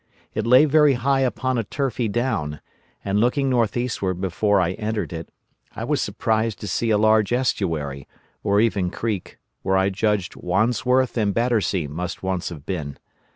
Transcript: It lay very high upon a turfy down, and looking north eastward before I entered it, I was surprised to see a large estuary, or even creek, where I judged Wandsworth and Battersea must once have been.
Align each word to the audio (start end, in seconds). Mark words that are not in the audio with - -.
It 0.33 0.47
lay 0.47 0.65
very 0.65 0.93
high 0.95 1.19
upon 1.19 1.59
a 1.59 1.63
turfy 1.63 2.07
down, 2.07 2.59
and 3.05 3.19
looking 3.19 3.51
north 3.51 3.77
eastward 3.77 4.19
before 4.19 4.59
I 4.59 4.71
entered 4.71 5.13
it, 5.13 5.29
I 5.75 5.83
was 5.83 6.01
surprised 6.01 6.59
to 6.61 6.67
see 6.67 6.89
a 6.89 6.97
large 6.97 7.31
estuary, 7.31 8.07
or 8.41 8.59
even 8.59 8.89
creek, 8.89 9.37
where 9.61 9.77
I 9.77 9.91
judged 9.91 10.35
Wandsworth 10.35 11.17
and 11.19 11.35
Battersea 11.35 11.85
must 11.85 12.23
once 12.23 12.49
have 12.49 12.65
been. 12.65 12.97